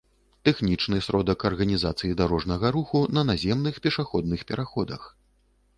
[0.47, 5.01] тэхнічны сродак арганізацыі дарожнага руху на наземных пешаходных пераходах